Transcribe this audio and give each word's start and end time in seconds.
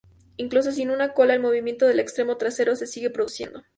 Incluso 0.37 0.71
sin 0.71 0.89
una 0.89 1.13
cola, 1.13 1.35
el 1.35 1.41
movimiento 1.41 1.85
del 1.85 1.99
extremo 1.99 2.35
trasero 2.37 2.75
se 2.75 2.87
sigue 2.87 3.11
produciendo. 3.11 3.61